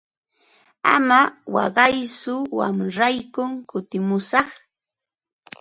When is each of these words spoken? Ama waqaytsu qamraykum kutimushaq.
Ama 0.93 1.19
waqaytsu 1.53 2.33
qamraykum 2.55 3.51
kutimushaq. 3.69 4.49